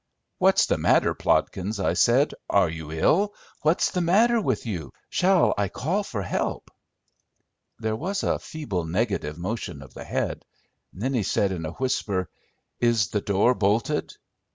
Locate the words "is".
12.79-13.09